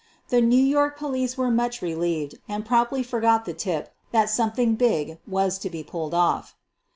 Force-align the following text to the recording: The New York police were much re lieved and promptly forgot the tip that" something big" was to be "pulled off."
The 0.29 0.41
New 0.41 0.55
York 0.57 0.97
police 0.97 1.37
were 1.37 1.51
much 1.51 1.83
re 1.83 1.91
lieved 1.93 2.33
and 2.49 2.65
promptly 2.65 3.03
forgot 3.03 3.45
the 3.45 3.53
tip 3.53 3.93
that" 4.11 4.31
something 4.31 4.73
big" 4.73 5.19
was 5.27 5.59
to 5.59 5.69
be 5.69 5.83
"pulled 5.83 6.15
off." 6.15 6.55